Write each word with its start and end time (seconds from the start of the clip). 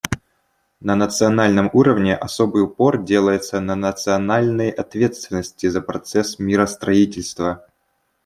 На 0.81 0.95
национальном 0.95 1.69
уровне 1.73 2.15
особый 2.15 2.63
упор 2.63 3.03
делается 3.03 3.59
на 3.59 3.75
национальной 3.75 4.71
ответственности 4.71 5.67
за 5.69 5.79
процесс 5.79 6.39
миростроительства. 6.39 7.63